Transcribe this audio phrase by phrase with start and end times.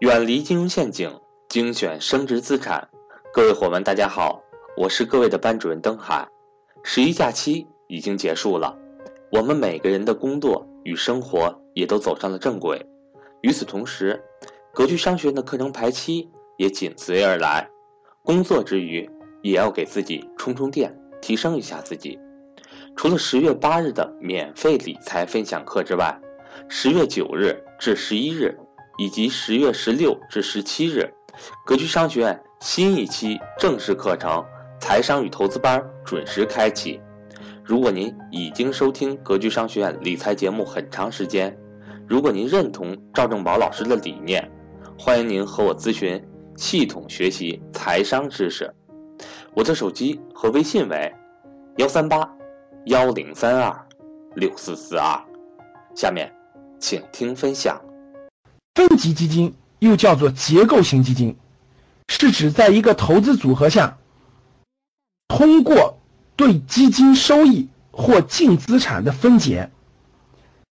[0.00, 2.88] 远离金融陷阱，精选升值资产。
[3.34, 4.42] 各位伙伴，大家好，
[4.74, 6.26] 我是各位的班主任登海。
[6.82, 8.74] 十一假期已经结束了，
[9.30, 12.82] 我们每个人的工作与生活也都走上了正轨。
[13.42, 14.18] 与此同时，
[14.72, 17.68] 格局商学院的课程排期也紧随而来。
[18.24, 19.06] 工作之余，
[19.42, 22.18] 也要给自己充充电，提升一下自己。
[22.96, 26.18] 除了十月八日的免费理财分享课之外，
[26.70, 28.58] 十月九日至十一日。
[29.00, 31.10] 以及十月十六至十七日，
[31.64, 34.44] 格局商学院新一期正式课程
[34.78, 37.00] “财商与投资班”准时开启。
[37.64, 41.58] 如果您已经收听格局商学院理财节目很长时间，
[42.06, 44.46] 如果您认同赵正宝老师的理念，
[44.98, 46.22] 欢迎您和我咨询
[46.58, 48.70] 系统学习财商知识。
[49.54, 51.10] 我的手机和微信为
[51.78, 52.30] 幺三八
[52.84, 53.74] 幺零三二
[54.34, 55.18] 六四四二。
[55.94, 56.30] 下面，
[56.78, 57.80] 请听分享。
[58.74, 61.36] 分级基金又叫做结构型基金，
[62.08, 63.98] 是指在一个投资组合下，
[65.28, 65.98] 通过
[66.36, 69.70] 对基金收益或净资产的分解，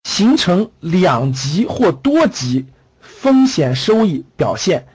[0.04, 2.66] 形成两级或多级
[3.00, 4.86] 风险收益表现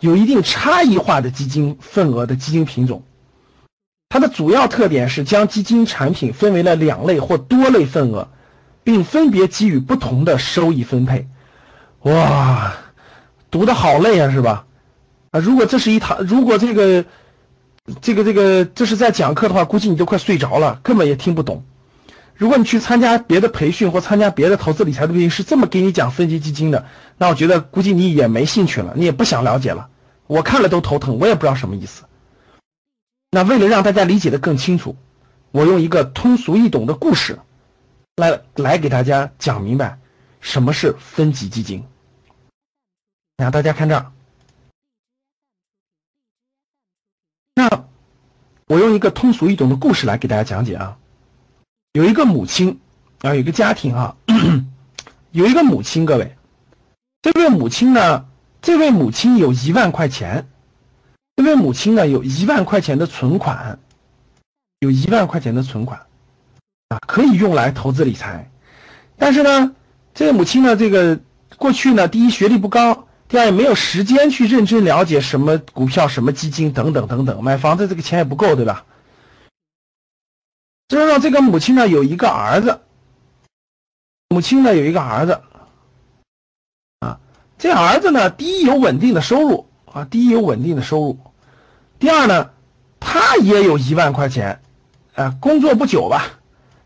[0.00, 3.04] 有一定差异化的基金份额的基金品种。
[4.08, 8.28] 它的主要特点是将基金产品分为了两类或多类份额，
[8.82, 11.28] 并分别给予不同的收益分配。
[12.02, 12.72] 哇，
[13.50, 14.64] 读的好累啊，是吧？
[15.32, 17.04] 啊，如果这是一堂，如果这个，
[18.00, 21.62] 这个这个这是在讲课的话，估计你都快睡着了，根本也听不懂。
[22.34, 26.86] 如果你去参加别的培训或参加别的投资理财的培训，是这么给你讲分级基金的，
[27.18, 29.88] 那我觉得估计你也没兴趣了，你也不想了解了。
[30.26, 32.04] 我看了都头疼，我也不知道什么意思。
[33.30, 34.96] 那为了让大家理解的更清楚，
[35.50, 37.38] 我用一个通俗易懂的故事，
[38.16, 39.98] 来来给大家讲明白。
[40.40, 41.84] 什么是分级基金？
[43.36, 44.12] 那大家看这儿，
[47.54, 47.86] 那
[48.66, 50.98] 我用一个通俗易懂的故事来给大家讲解啊。
[51.92, 52.78] 有一个母亲
[53.20, 54.14] 啊，有一个家庭啊，
[55.32, 56.36] 有一个母亲，各位，
[57.22, 58.28] 这位母亲呢，
[58.60, 60.46] 这位母亲有一万块钱，
[61.36, 63.78] 这位母亲呢有一万块钱的存款，
[64.80, 65.98] 有一万块钱的存款
[66.88, 68.50] 啊，可以用来投资理财，
[69.16, 69.74] 但是呢。
[70.20, 71.18] 这个母亲呢，这个
[71.56, 78.84] 过去呢，第一学历不高，第二也没有时间去认真了解什么股票、什么基金等等等等，买房子这个钱也不够，对吧？
[80.88, 82.80] 这让这个母亲呢有一个儿子，
[84.28, 85.40] 母亲呢有一个儿子，
[86.98, 87.18] 啊，
[87.56, 91.18] 这儿子呢，第一有稳定的收入啊，第一有稳定的收入，
[91.98, 92.50] 第二呢，
[93.00, 94.60] 他也有一万块钱，
[95.14, 96.26] 啊，工作不久吧，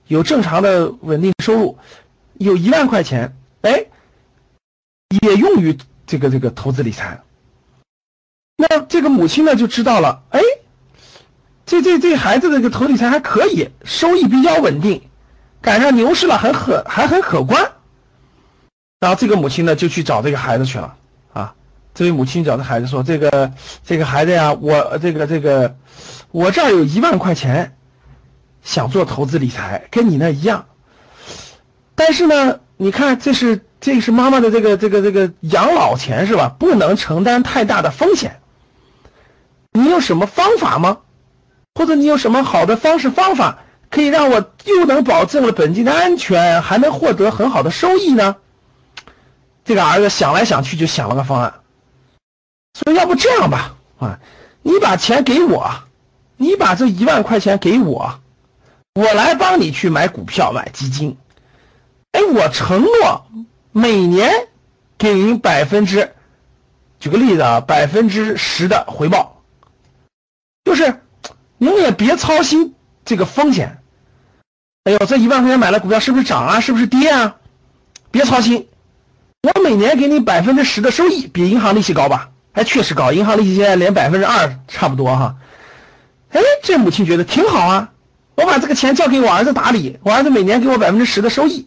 [0.06, 1.76] 有正常的稳定收入。
[2.38, 3.86] 有一万块钱，哎，
[5.22, 7.20] 也用于这个这个投资理财。
[8.56, 10.40] 那这个母亲呢就知道了，哎，
[11.66, 15.02] 这这这孩子这个投理财还可以，收益比较稳定，
[15.60, 17.72] 赶上牛市了，很可还很可观。
[19.00, 20.96] 然后这个母亲呢就去找这个孩子去了
[21.32, 21.54] 啊。
[21.94, 23.52] 这位母亲找这孩子说：“这个
[23.84, 25.76] 这个孩子呀，我这个这个
[26.30, 27.76] 我这儿有一万块钱，
[28.62, 30.66] 想做投资理财，跟你那一样。”
[31.94, 36.54] 但是呢，你看，这是这是妈妈的这个这个这个养老钱是吧？
[36.58, 38.40] 不能承担太大的风险。
[39.72, 40.98] 你有什么方法吗？
[41.74, 43.58] 或者你有什么好的方式方法，
[43.90, 48.36] 可以让我又能保证了本金的安全，还能获得很好的收益呢？
[49.64, 51.54] 这个儿子想来想去，就想了个方案。
[52.74, 54.18] 说要不这样吧，啊，
[54.62, 55.72] 你把钱给我，
[56.36, 58.20] 你把这一万块钱给我，
[58.94, 61.16] 我来帮你去买股票、买基金。
[62.14, 63.26] 哎，我承诺
[63.72, 64.30] 每年
[64.96, 66.12] 给您百分之，
[67.00, 69.42] 举个例子啊，百分之十的回报，
[70.64, 71.00] 就是
[71.58, 73.78] 您也别操心这个风险。
[74.84, 76.60] 哎呦，这一万块钱买了股票是不是涨啊？
[76.60, 77.34] 是不是跌啊？
[78.12, 78.68] 别操心，
[79.42, 82.30] 我每年给你百分之十的收益，比银行利息高吧？
[82.52, 85.34] 哎确实高，银行利息现在连百分之二差不多哈。
[86.30, 87.90] 哎，这母亲觉得挺好啊，
[88.36, 91.66] 我把这个钱交给我儿子打理，我儿子每年给我百分之十的收益。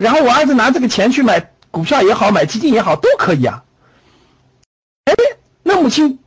[0.00, 3.64] 然后我儿子拿这个钱去买股票也好，买基金也好，都可以啊。
[5.04, 5.12] 哎，
[5.62, 6.18] 那母亲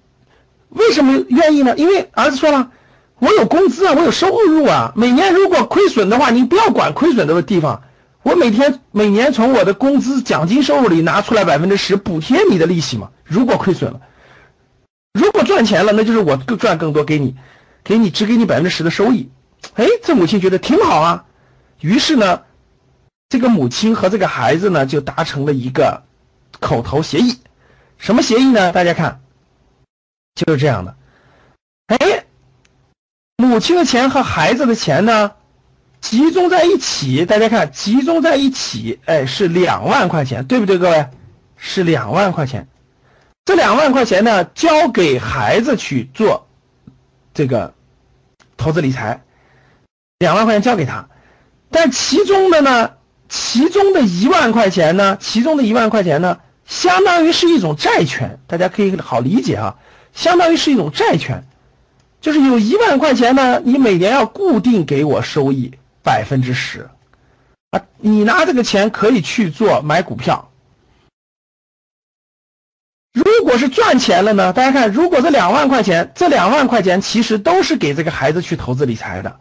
[0.70, 1.74] 为什么愿意呢？
[1.75, 2.70] 因为儿子说了，
[3.18, 4.94] 我有工资啊，我有收入啊。
[4.96, 7.81] 每年如果亏损的话，你不要管亏损的地方，
[8.22, 13.10] 我每天每年从我的工资奖金收入里拿出来百分之十补贴你的利息嘛。
[13.24, 14.02] 如果亏损了，
[15.14, 17.36] 如果赚钱了，那就是我更赚更多给你，
[17.84, 19.31] 给你只给你百分之十的收益。
[19.74, 21.25] 哎，这母亲觉得挺好啊，
[21.80, 22.42] 于是呢。
[23.33, 26.03] 这个母亲和这个孩子呢，就达成了一个
[26.59, 27.39] 口头协议，
[27.97, 28.71] 什么协议呢？
[28.71, 29.21] 大家看，
[30.35, 30.95] 就是这样的。
[31.88, 32.25] 哎，
[33.38, 35.31] 母亲的钱和孩子的钱呢，
[36.00, 37.25] 集中在一起。
[37.25, 41.09] 大家看，集中在一起，哎，是两万块钱，对不对，各位？
[41.57, 42.68] 是两万块钱。
[43.45, 46.47] 这两万块钱呢，交给孩子去做
[47.33, 47.74] 这个
[48.57, 49.24] 投资理财，
[50.19, 51.09] 两万块钱交给他。
[51.71, 52.91] 但其中的呢，
[53.30, 59.75] 其中的一万块钱呢，其中的一万块钱呢，相当于是一种债权，大家可以好理解啊，
[60.14, 61.44] 相当于是一种债权，
[62.22, 65.72] 就是有一万块钱呢，你每年要固定给我收益
[66.04, 66.90] 百分之十，
[67.72, 70.50] 啊，你拿这个钱可以去做买股票。
[73.14, 74.54] 如果是赚钱了呢？
[74.54, 79.40] 大家看，如果这两万块钱，这两万块钱其实都是给这个孩子去投资理财的，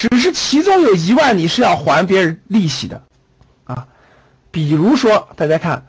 [0.00, 3.02] 只是其中有一万你是要还别人利息的，
[3.64, 3.86] 啊，
[4.50, 5.84] 比如说大家看，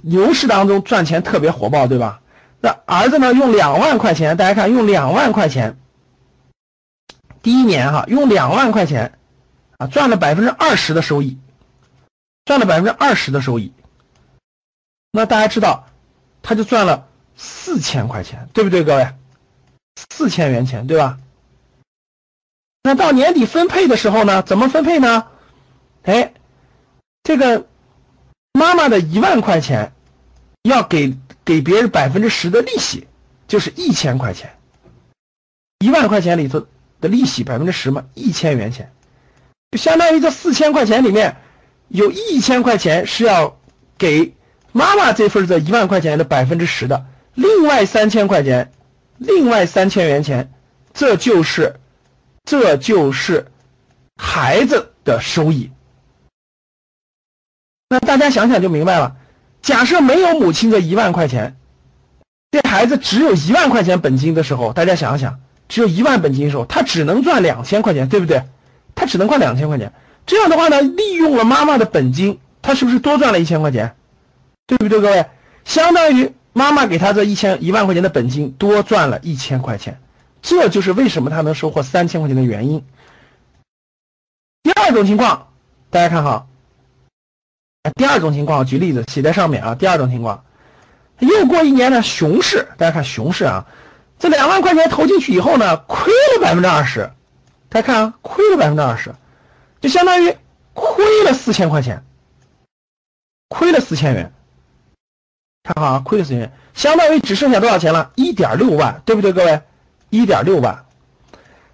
[0.00, 2.20] 牛市当中赚钱特别火爆，对吧？
[2.60, 5.76] 那儿子呢，用两万块钱，大家看用两万块钱，
[7.42, 9.18] 第一年哈，用两万块钱，
[9.78, 11.36] 啊，赚了百分之二十的收益，
[12.44, 13.72] 赚了百分之二十的收益，
[15.10, 15.88] 那大家知道。
[16.48, 19.08] 他就赚了四千块钱，对不对，各位？
[19.96, 21.18] 四千元钱，对吧？
[22.86, 24.44] 那到年底分配的时候呢？
[24.44, 25.26] 怎么分配呢？
[26.04, 26.32] 哎，
[27.24, 27.66] 这个
[28.52, 29.92] 妈妈的一万块钱
[30.62, 33.08] 要给给别人百分之十的利息，
[33.48, 34.56] 就是一千块钱。
[35.80, 36.64] 一万块钱里头
[37.00, 38.92] 的利息百分之十嘛，一千元钱，
[39.72, 41.38] 就相当于这四千块钱里面
[41.88, 43.58] 有一千块钱是要
[43.98, 44.32] 给。
[44.70, 48.70] 妈妈这份这一万块钱的百分之十的，另外三千块钱，
[49.16, 50.52] 另外三千元钱，
[50.92, 51.80] 这就是，
[52.46, 53.48] 这就是
[54.16, 55.70] 孩子的收益。
[57.90, 59.16] 那大家想想就明白了。
[59.60, 61.56] 假设没有母亲的一万块钱，
[62.52, 68.44] 这孩子只有一万块钱本金的时候，大家想想，只有一万本金的时候，他只能赚两千块钱，对不对？
[68.94, 69.92] 他只能赚两千块钱。
[70.24, 73.96] 这样的话呢，利用了妈妈的本金，他是不是多赚了一千块钱？
[74.66, 75.26] 对不对，各位？
[75.64, 80.00] 相当于妈妈给他这一千一万块钱的本金多赚了一千块钱，
[80.46, 82.86] 这就是为什么他能收获三千块钱的原因。
[84.62, 85.48] 第二种情况，
[85.90, 86.46] 大家看哈，
[87.96, 89.74] 第二种情况，举例子写在上面啊。
[89.74, 90.44] 第二种情况，
[91.18, 93.66] 又过一年呢，熊市，大家看熊市啊，
[94.20, 97.10] 这两万块钱投进去以后呢，亏了百分之二十，
[97.68, 99.12] 大家看啊，亏了百分之二十，
[99.80, 100.36] 就相当于
[100.74, 102.04] 亏了四千块钱，
[103.48, 104.32] 亏了四千元。
[105.64, 108.12] 看好啊，亏了四千元，相当于只剩下多少钱了？
[108.14, 109.60] 一点六万，对不对，各位？
[110.16, 110.84] 一点六万。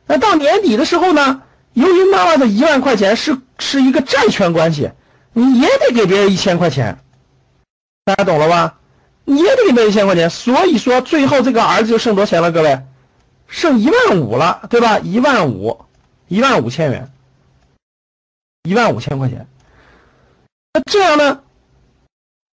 [0.07, 1.43] 那到年底的时候呢？
[1.75, 4.91] 由于妈妈的一万块钱是是一个债权关系，
[5.33, 6.99] 你也得给别人一千块钱，
[8.05, 8.79] 大家懂了吧？
[9.25, 12.53] 你也得给别人一千块钱，所以说最后这个儿子就剩多少钱了？
[12.53, 12.79] 各位，
[13.47, 14.99] 剩一万五了，对吧？
[14.99, 15.87] 一万五，
[16.29, 17.11] 一万五千元，
[18.65, 19.47] 一万五千块钱。
[20.75, 21.41] 那这样呢？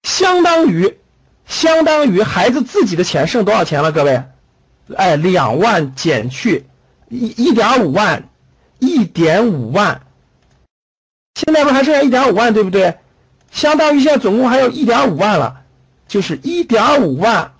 [0.04, 0.98] 相当于。
[1.46, 3.92] 相当于孩子自己的钱剩多少钱了？
[3.92, 4.24] 各位，
[4.96, 6.66] 哎，两万减去
[7.10, 8.30] 一一点五万，
[8.80, 10.02] 一点五万，
[11.36, 12.98] 现在不还剩下一点五万，对不对？
[13.52, 15.64] 相当于现在总共还有一点五万了，
[16.08, 17.54] 就是一点五万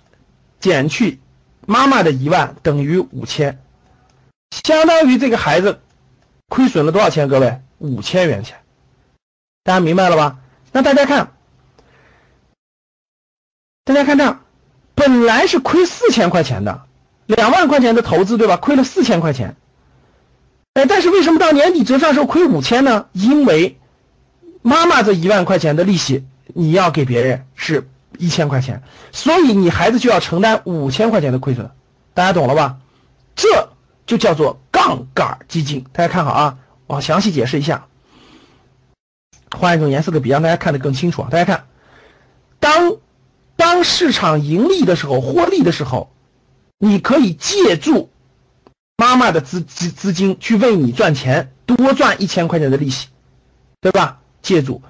[0.60, 1.20] 减去
[1.66, 3.58] 妈妈的一万等于五千，
[4.50, 5.80] 相当于这个孩子
[6.48, 7.28] 亏损了多少钱？
[7.28, 8.58] 各位，五千元钱，
[9.62, 10.38] 大家明白了吧？
[10.72, 11.30] 那大家看。
[13.86, 14.38] 大家看这，
[14.94, 16.86] 本来是亏四千块钱的，
[17.26, 18.56] 两万块钱的投资，对吧？
[18.56, 19.56] 亏了四千块钱。
[20.74, 23.06] 哎，但是为什么到年底折算时候亏五千呢？
[23.12, 23.78] 因为
[24.62, 27.88] 妈妈这一万块钱的利息你要给别人是
[28.18, 31.70] 一千块钱，所以你孩子就要承担五千块钱的亏损。
[32.12, 32.76] 大家懂了吧？
[33.34, 33.68] 这
[34.06, 35.84] 就叫做杠杆基金。
[35.92, 37.86] 大家看好啊，我详细解释一下。
[39.50, 41.28] 换一种颜色的笔，让大家看得更清楚啊。
[41.30, 41.64] 大家看，
[42.60, 42.96] 当。
[43.56, 46.10] 当市场盈利的时候，获利的时候，
[46.84, 48.10] 你可以借助
[48.98, 53.08] 妈妈的资资资金去为你赚钱，多赚一千块钱的利息，
[53.80, 54.18] 对吧？
[54.42, 54.82] 借助。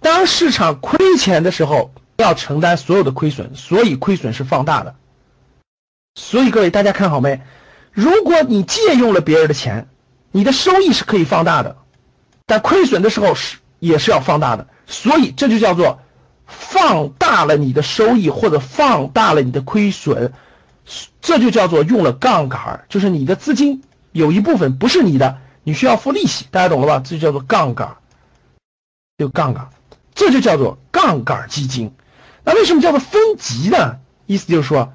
[0.00, 4.94] 当市场亏钱的时候，要承担所有的亏损，所以亏损是放大的。
[6.14, 7.42] 所以各位大家看好没？
[7.92, 9.86] 如果你借用了别人的钱，
[10.32, 11.76] 你的收益是可以放大的，
[12.46, 14.66] 但亏损的时候是也是要放大的。
[14.86, 16.00] 所以这就叫做。
[16.46, 20.30] 放大了你的收益，或者放大了你的亏损，
[21.20, 27.02] 这就叫做用了杠杆就是你的资金有一部分不是你的，你需要付利息，大家懂了吧？
[27.04, 27.96] 这就叫做杠杆
[29.18, 29.68] 就杠杆，
[30.14, 31.92] 这就叫做杠杆基金。
[32.44, 33.98] 那为什么叫做分级呢？
[34.26, 34.92] 意思就是说，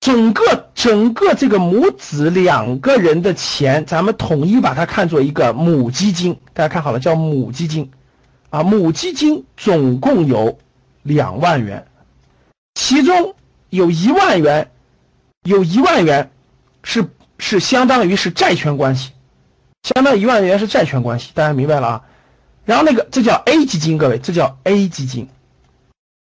[0.00, 6.38] 整个整个这个母子两个人的钱，咱们统一把它看作一个母基金。
[6.52, 7.90] 大家看好了，叫母基金
[8.50, 10.58] 啊，母基金总共有
[11.02, 11.86] 两万元，
[12.74, 13.34] 其中
[13.70, 14.70] 有一万元，
[15.44, 16.30] 有一万元
[16.82, 17.08] 是
[17.38, 19.12] 是相当于是债权关系，
[19.82, 22.04] 相当于一万元是债权关系，大家明白了啊？
[22.64, 25.28] 然后那个这叫 A 基金，各位，这叫 A 基金。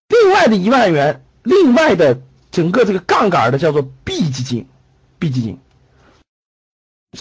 [0.10, 2.22] 另外的一万元，另外的
[2.52, 4.68] 整个这个杠杆的叫做 B 基金
[5.20, 5.60] ，B 基金。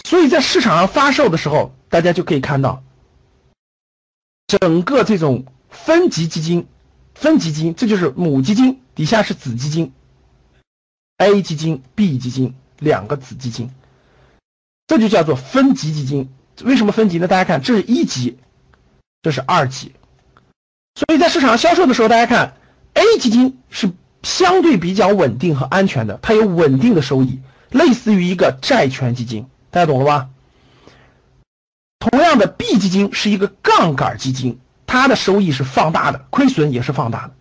[0.05, 2.83] 所以在市场上发售的时候，大家就可以看到，
[4.47, 6.67] 整个这种分级基金、
[7.13, 9.93] 分级基金，这就是母基金，底下是子基金
[11.25, 13.71] ，A 基金、B 基金两个子基金，
[14.87, 16.29] 这就叫做分级基金。
[16.63, 17.27] 为什么分级呢？
[17.27, 18.37] 大家看，这是一级。
[19.21, 19.93] 这是二级，
[20.95, 22.57] 所以在市场销售的时候，大家看
[22.93, 23.89] A 基金是
[24.21, 27.39] 相对比较稳定和安全的，它有稳定的收益，
[27.69, 30.29] 类似于一个债权基金，大家懂了吧？
[31.99, 37.33] 同样的，B 基金是一个杠杆基金，它的收益是放大的，亏损也是放大的。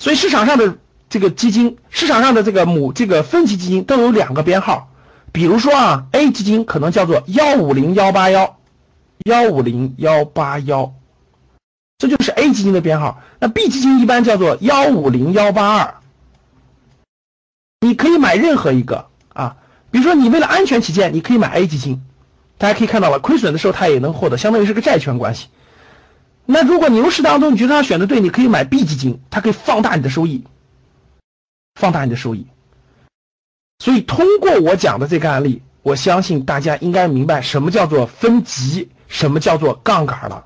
[0.00, 0.76] 所以市场上的
[1.08, 4.90] 这个基金，市场上的这个母这个分级基金都有两个编号，
[5.32, 8.56] 比如说啊，A 基金可能叫做幺五零幺八幺。
[9.24, 10.94] 幺五零幺八幺，
[11.98, 13.20] 这就是 A 基金的编号。
[13.40, 15.94] 那 B 基金一般叫做幺五零幺八二。
[17.80, 19.56] 你可以买任何一个啊，
[19.90, 22.02] 比如说你为了安全起见，你可以买 A 基金。
[22.56, 25.48] 大家可以看到了，亏损的时候它也能获得，相当于是个债权关系。
[26.44, 30.44] 那如果牛市当中你觉得它选的对，你可以买 B 基金，它可以放大你的收益，
[31.76, 32.44] 放大你的收益。
[33.78, 38.90] 所以通过我讲的这个案例，我相信大家应该明白什么叫做分级。
[39.08, 40.44] 什么叫做杠杆了？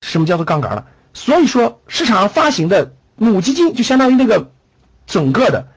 [0.00, 0.88] 什么叫做杠杆了？
[1.14, 4.50] 所以说，市场上发行的母基金就相当于那个
[5.06, 5.68] 整个的。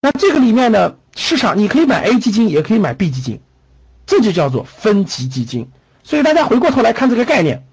[0.00, 3.40] 那这个里面呢，市场你可以买 A 基金，也可以买 B 基金，
[4.06, 5.68] 这就叫做分级基金。
[6.04, 7.66] 所以大家回过头来看这个概念，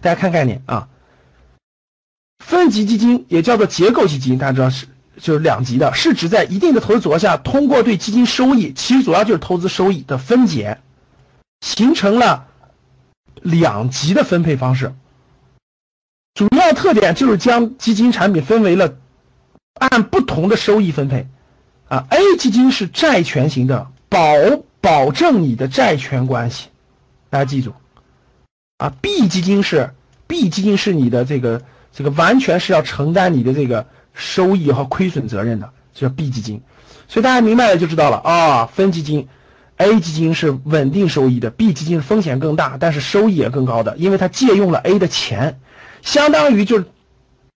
[0.00, 0.88] 大家看概念啊，
[2.46, 4.86] 分级基金也叫做结构基金，大家知道是
[5.18, 10.78] 就是两级的，是指在一定的投资组合下，通过对基金收益，其实主要就是投资收益的分解。
[11.60, 12.46] 形成了
[13.40, 14.92] 两级的分配方式，
[16.34, 18.98] 主要特点就是将基金产品分为了
[19.72, 21.26] 按不同的收益分配。
[21.88, 24.26] 啊，A 基金是债权型的，保
[24.82, 26.68] 保证你的债权关系，
[27.30, 27.72] 大家记住。
[28.76, 29.94] 啊，B 基金是
[30.26, 31.62] B 基金是你的这个
[31.94, 36.60] 这个完全是要承担你的这个收益和亏损责任的，这叫 B 基金。
[37.08, 39.28] 所以大家明白了就知道了啊，分基金。
[39.76, 45.58] A 基金是稳定收益的，B 基金风险更大，但是收益也更高的，因为它借用了 A 的钱，
[46.00, 46.84] 相当于就是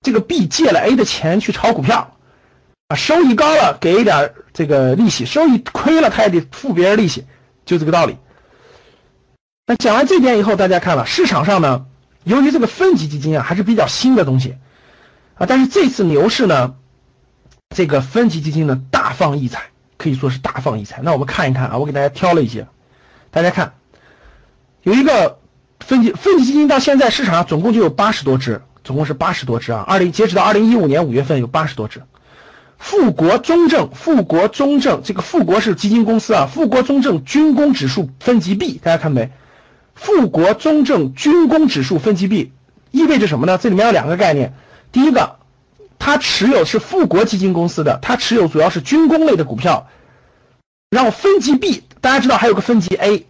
[0.01, 2.17] 这个 B 借了 A 的钱去炒股票，
[2.89, 7.25] 啊，收益高了给一点这个利息，收益亏了他也得付别人利息，
[7.65, 8.17] 就这个道理。
[9.65, 11.87] 那讲完这点以后，大家看了市场上呢，
[12.29, 14.57] 由于这个分级基金啊还是比较新的东西，
[15.35, 16.75] 啊，但是这次牛市呢，
[17.75, 19.63] 这个分级基金呢大放异彩。
[20.01, 21.01] 可以说是大放异彩。
[21.03, 22.69] 那我们看一看啊，我给大家挑了一些，
[23.33, 23.75] 大家看，
[24.85, 25.41] 有一个
[25.81, 29.85] 分级分级基金到现在市场上总共就有八十多只，总共是八十多只啊。
[29.89, 32.01] 二零截止到二零一五年五月份有八十多只。
[32.79, 39.33] 富国中证，富国中证这个富国是基金公司啊，富国中证军工指数分级 B，大家看没？
[40.01, 42.53] 富国中证军工指数分级 B
[42.91, 43.59] 意味着什么呢？
[43.61, 44.55] 这里面有两个概念，
[44.93, 45.37] 第一个。
[46.01, 49.89] 他持有是富国基金公司的，他持有主要是军工类的股票。
[50.91, 53.27] 然后分级 B，大家知道还有个分级 A，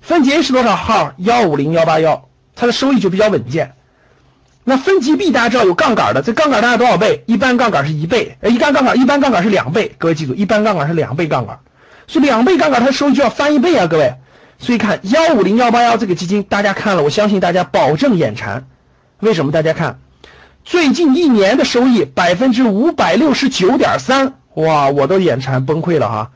[0.00, 1.12] 分级 A 是多少号？
[1.18, 3.74] 幺五零幺八幺，它的收益就比较稳健。
[4.62, 7.24] 那分级 B 大家知道有杠杆的，这杠杆大概多少倍？
[7.26, 9.92] 一般杠杆是一倍，呃，一般杠杆一般杠杆是两倍。
[9.98, 11.58] 各位记住，一般杠杆是两倍杠杆，
[12.06, 14.14] 所以两倍杠杆它的收益就要翻一倍啊，各位。
[14.62, 18.64] 所以看幺五零幺八幺这个基金，大家看了，我相信大家保证眼馋。
[19.18, 19.50] 为什么？
[19.50, 19.98] 大家看。
[20.64, 26.30] 最近一年的收益百分之五百六十九点三，哇，我都眼馋崩溃了哈！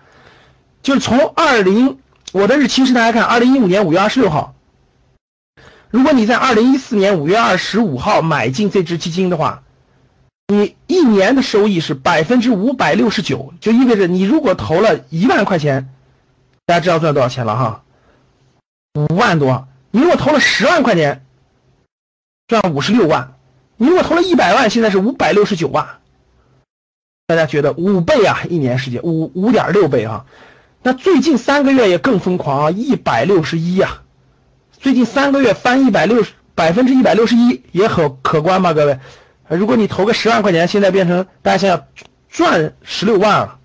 [0.82, 1.98] 就是从二零，
[2.32, 4.56] 我的日期是大家看，二零一五年五月二十六号。
[5.90, 9.62] 如果你在二零一四年五月二十五号买进这只基金的话，
[10.48, 15.88] 你一年的收益是百分之五百六十九，就意味着你如果投了一万块钱，
[16.66, 17.82] 大家知道赚多少钱了哈？
[18.96, 19.68] 五万多。
[19.90, 21.24] 你如果投了十万块钱，
[22.48, 23.34] 赚五十六万。
[23.76, 25.86] 你如果投了一百万，现在是五百六十九万，
[27.26, 28.40] 大家觉得五倍啊？
[28.48, 30.24] 一年时间五五点六倍啊！
[30.82, 34.02] 那最近三个月也更疯狂啊，一百六十一啊！
[34.78, 38.98] 最近三个月翻一百六十百分之一百六十一，也很可观吧，各位？
[39.48, 41.86] 如果你投个十万块钱，现在变成大家想想
[42.30, 43.58] 赚十六万了。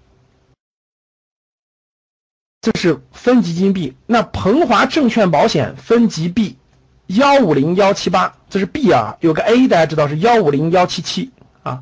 [2.62, 3.96] 这是分级金币。
[4.06, 6.58] 那鹏华证券保险分级 B，
[7.08, 11.32] 幺五零幺七八，这是 B 啊，有个 A，大家知道是幺五零幺七七
[11.63, 11.82] 啊，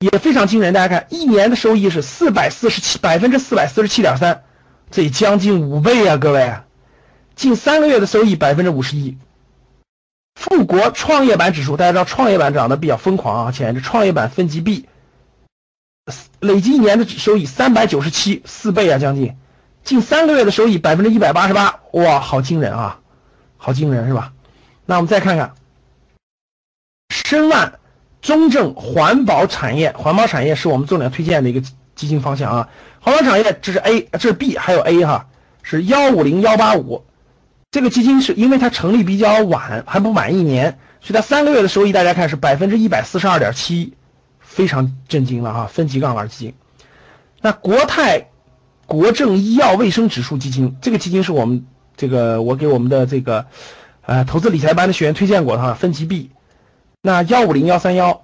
[0.00, 0.74] 也非常惊人。
[0.74, 4.44] 大家看，一年的收益是四百四十七，百分之四百四十七点三，
[4.90, 6.54] 这将近五倍啊，各位。
[7.34, 9.16] 近三个月的收益百分之五十一。
[10.34, 14.86] 富国创业板指数，大家知道创业板涨得比较疯狂啊，前一阵创业板分级 B，
[16.40, 19.34] 累计一年的收益三百九十七，四倍啊，将近。
[19.88, 23.00] 近三个月的收益百分之一百八十八，哇，好惊人啊，
[23.56, 24.34] 好惊人是吧？
[24.84, 25.54] 那我们再看看
[27.08, 27.78] 申万
[28.20, 31.62] 中证环保产业，环保产业是我们重点推荐的一个
[31.94, 32.68] 基金方向啊。
[33.00, 35.26] 环保产业这是 A，这是 B，还有 A 哈，
[35.62, 37.06] 是幺五零幺八五。
[37.70, 43.94] 这个基金是因为它成立比较晚，还不满一年，所以它三个月的收益大家看是百分之一百四十二点七，
[44.38, 46.54] 非常震惊了哈，分级杠杆基金。
[47.40, 48.28] 那国泰。
[48.88, 53.44] 国政医药卫生指数基金，这个基金是我们这个我给我们的这个
[54.00, 56.30] 呃投资理财班的学员推荐过的哈，分级 B。
[57.02, 58.22] 那幺五零幺三幺，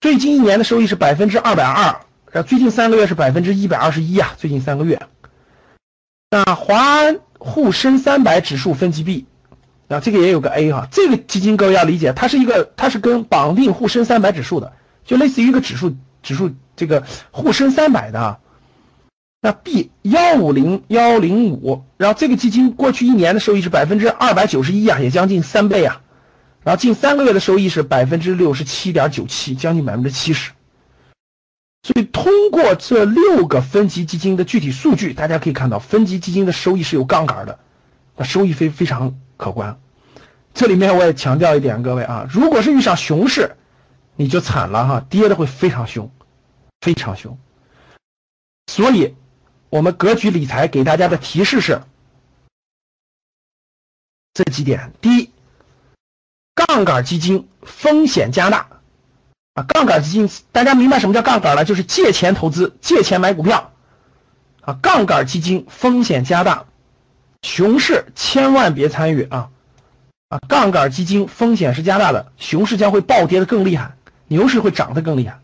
[0.00, 2.00] 最近一年的收益是百分之二百二，
[2.32, 5.00] 呃，最近三个月是百分之一百二十一啊，最近三个月。
[6.28, 9.26] 那华安沪深三百指数分级 B，
[9.86, 14.72] 啊，这个也有个 A 哈，这个基金各位要理解，它是一个它是跟绑定沪深三百指数的，
[15.04, 18.38] 就类似于一个指数指数这个沪深三百的。
[19.44, 26.00] 那 B 幺五零幺零五，然后这个基金过去一年的收益是百分之二百九十一啊，也将近三倍啊，
[26.62, 30.52] 然后近三个月的收益是百分之六十七点九七，将近百分之七十。
[31.82, 37.58] 所以通过这六个分级基金的具体数据，大家可以看到分级基金的收益是有杠杆的，
[38.16, 39.78] 那收益非非常可观。
[40.54, 43.54] 这里面我也强调一点，各位啊，如果是遇上熊市，
[44.16, 46.10] 你就惨了哈，跌的会非常凶，
[46.80, 47.36] 非常凶。
[48.68, 49.14] 所以。
[49.74, 51.82] 我们格局理财给大家的提示是
[54.32, 55.32] 这几点：第一，
[56.54, 58.68] 杠杆基金风险加大
[59.54, 59.64] 啊！
[59.64, 61.64] 杠杆基金，大家明白什么叫杠杆了？
[61.64, 63.72] 就是借钱投资，借钱买股票
[64.60, 64.78] 啊！
[64.80, 66.66] 杠杆基金风险加大，
[67.42, 69.50] 熊市千万别参与啊！
[70.28, 73.96] 啊，杠杆基金风险是加大的，熊市将会暴跌的更厉害，
[74.28, 75.40] 牛市会涨得更厉害。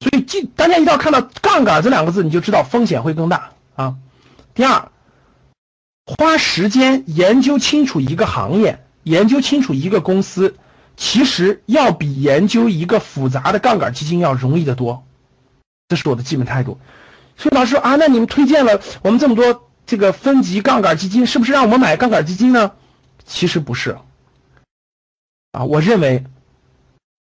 [0.00, 3.96] 所以，记大家一定要看到“杠杆”这两个字，你就知道风险会更大啊。
[4.54, 4.90] 第二，
[6.06, 10.54] 花时间研究清楚一个行业、研究清楚一个公司，
[10.96, 15.04] 其实要比研究一个复杂的杠杆基金要容易得多。
[15.88, 16.78] 这是我的基本态度。
[17.36, 22.70] 所以老师啊，那你们推荐了我们这么多这个分级杠杆基金，是不是让我们买杠杆基金呢？
[23.26, 23.98] 其实不是
[25.50, 26.24] 啊，我认为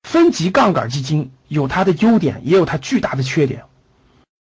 [0.04, 1.32] 分级杠杆基金。
[1.48, 3.64] 有它的优点，也有它巨大的缺点。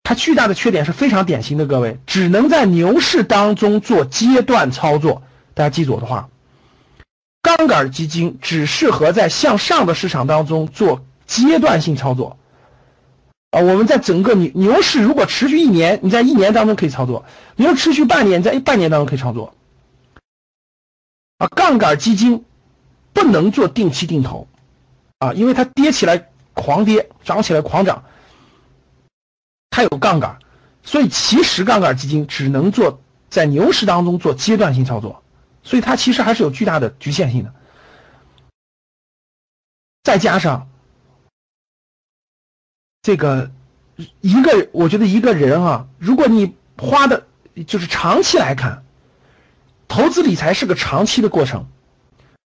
[0.03, 5.23] 它巨大的缺点是非常典型的，各位只能在牛市当中做阶段操作。
[5.55, 6.29] 大家记住我的话，
[7.43, 12.39] 杠杆基金只适合在向上的市场当中做阶段性操作。
[13.51, 17.25] 啊，我们在整个牛牛市如果持续一年，你在一年当中可以操作；
[17.55, 19.55] 你要持续半年，在半年当中可以操作。
[21.39, 22.45] 啊，杠杆基金
[23.13, 24.49] 不能做定期定投，
[25.19, 26.30] 啊，因为它跌起来。
[26.55, 28.05] 狂跌，涨起来狂涨，
[29.71, 30.39] 它有杠杆，
[30.83, 35.23] 所以其实杠杆基金只能做在牛市当中做阶段性操作，
[35.63, 37.55] 所以它其实还是有巨大的局限性的。
[40.03, 40.69] 再加上
[43.03, 43.51] 这个
[44.21, 47.27] 一个，我觉得一个人啊，如果你花的
[47.67, 48.85] 就是长期来看，
[49.89, 51.69] 投资理财是个长期的过程。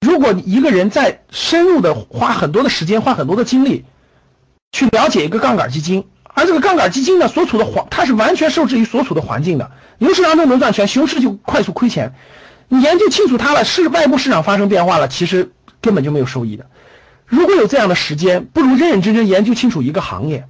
[0.02, 3.86] 如果你一个人在深入的花很多的时间，花很多的精力。
[4.72, 9.70] 去了解一个杠杆基金，而这个杠杆基金呢，所处的环，它是完全受制于所处的环境的。
[10.00, 12.14] 牛市当中能赚钱，熊市就快速亏钱。
[12.68, 16.66] 你研究清楚它了，是外部市场发生变化了，其实根本就没有收益的。
[17.26, 20.48] 如果有这样的时间，不如认认真真研究清楚一个行业，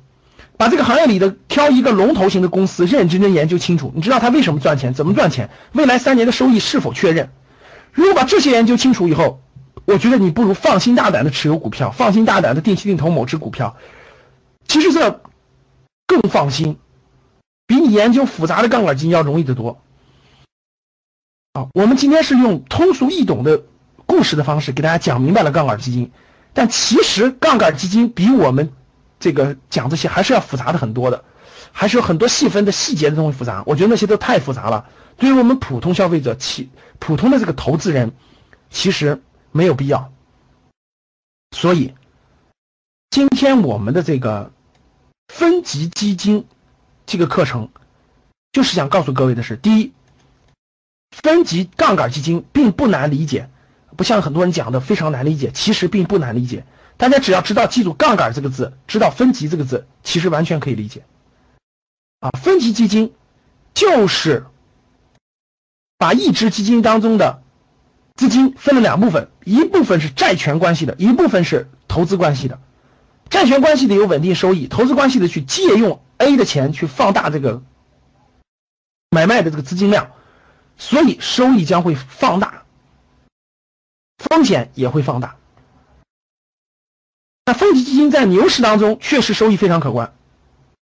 [0.56, 3.92] 把这个行业里的挑一个龙头型的公司，认认真真研究清楚。
[3.96, 7.32] 你知道它为什么赚钱，怎么赚钱，未来三年的收益是否确认？
[7.92, 9.42] 如果把这些研究清楚以后，
[9.86, 13.76] 我觉得你不如放心大胆的持有股票，放心大胆的定期定投某只股票。
[14.68, 15.22] 其实这
[16.08, 16.78] 更放心，
[17.68, 19.82] 比你研究复杂的杠杆基金要容易得多。
[21.54, 23.64] 啊，我们今天是用通俗易懂的
[24.06, 26.12] 故事的方式给大家讲明白了杠杆基金，
[26.54, 28.72] 但其实杠杆基金比我们
[29.20, 31.26] 这个讲这些还是要复杂的很多的，
[31.74, 33.64] 还是有很多细分的细节的东西复杂。
[33.66, 34.86] 我觉得那些都太复杂了，
[35.22, 38.12] 对于我们普通消费者、其普通的这个投资人，
[38.72, 40.12] 其实没有必要。
[41.56, 41.94] 所以，
[43.12, 44.52] 今天我们的这个
[45.28, 46.48] 分级基金
[47.06, 47.70] 这个课程，
[48.52, 49.94] 就是想告诉各位的是：第一，
[51.12, 53.48] 分级杠杆基金并不难理解，
[53.96, 56.66] 不像很多人讲的非常难理解，其实并不难理解。
[56.98, 61.04] 大家只要知道记住“杠杆”这个字，知道“分级”这个字，其实完全可以理解。
[62.22, 63.14] 啊，分级基金
[63.76, 64.48] 就是
[66.02, 67.44] 把一只基金当中的
[68.16, 72.60] 资金分了两部分，一部分是债权关系的，一部分是投资关系的。
[73.30, 77.62] 债权关系的有稳定收益，投资关系的去借用 A 的钱去放大这个
[79.12, 80.10] 买卖的这个资金量，
[80.76, 82.64] 所以收益将会放大，
[84.18, 85.36] 风险也会放大。
[87.46, 90.16] 那分级基金在牛市当中确实收益非常可观，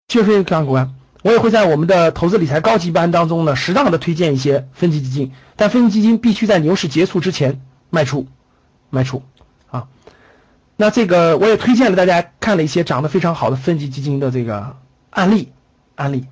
[0.06, 0.94] 确实非常可观。
[1.22, 8.26] 我也会在我们的投资理财高级班当中呢，适当的推荐一些分级基金，但分级基金必须在牛市结束之前卖出，
[8.90, 9.22] 卖出
[9.70, 9.86] 啊。
[10.76, 14.76] 那这个我也推荐了大家看了一些涨得非常好的分级基金的这个
[15.10, 15.52] 案例，
[15.94, 16.26] 案例。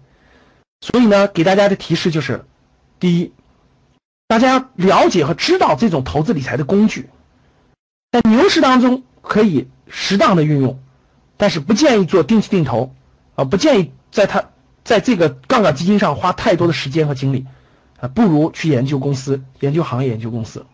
[0.80, 2.44] 所以呢，给大家的提示就是：
[2.98, 3.32] 第一，
[4.26, 7.08] 大家了解和知道这种投资理财的工具，
[8.10, 10.82] 在牛市当中可以适当的运用，
[11.36, 12.92] 但是不建议做定期定投
[13.36, 14.46] 啊，不建议在它。
[14.90, 17.46] 在这个杠杆基金上花太多的时间和精力，
[18.00, 20.66] 啊，不如去研究公司、研究行业、研究公司。